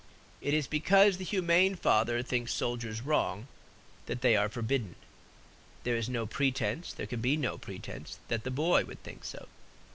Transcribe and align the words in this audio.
It 0.41 0.55
is 0.55 0.65
because 0.65 1.17
the 1.17 1.23
humane 1.23 1.75
father 1.75 2.23
thinks 2.23 2.51
soldiers 2.55 3.01
wrong 3.01 3.45
that 4.07 4.21
they 4.21 4.35
are 4.35 4.49
forbidden; 4.49 4.95
there 5.83 5.95
is 5.95 6.09
no 6.09 6.25
pretense, 6.25 6.91
there 6.91 7.05
can 7.05 7.21
be 7.21 7.37
no 7.37 7.59
pretense, 7.59 8.17
that 8.27 8.43
the 8.43 8.49
boy 8.49 8.83
would 8.83 9.03
think 9.03 9.23
so. 9.23 9.47